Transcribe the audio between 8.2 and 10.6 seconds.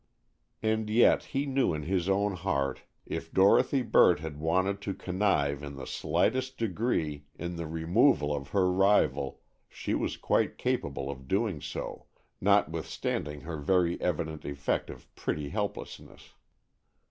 of her rival, she was quite